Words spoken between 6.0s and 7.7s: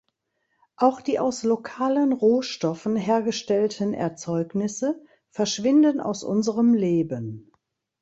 aus unserem Leben.